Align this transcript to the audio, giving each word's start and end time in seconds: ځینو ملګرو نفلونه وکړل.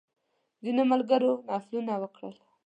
ځینو 0.63 0.83
ملګرو 0.91 1.31
نفلونه 1.49 1.93
وکړل. 2.01 2.35